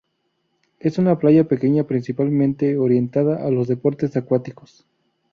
Es 0.79 0.97
una 0.97 1.19
playa 1.19 1.43
pequeña, 1.43 1.83
principalmente 1.83 2.75
orientada 2.75 3.45
a 3.45 3.51
los 3.51 3.67
deportes 3.67 4.17
acuáticos. 4.17 4.83